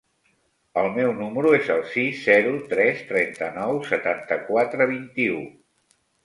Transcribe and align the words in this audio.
El 0.83 0.87
meu 0.93 1.11
número 1.17 1.51
es 1.57 1.69
el 1.73 1.83
sis, 1.91 2.23
zero, 2.29 2.53
tres, 2.71 3.03
trenta-nou, 3.11 3.79
setanta-quatre, 3.91 4.89
vint-i-u. 4.95 5.39